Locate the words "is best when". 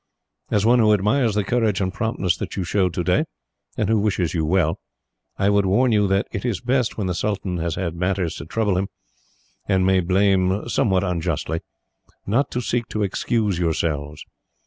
6.43-7.05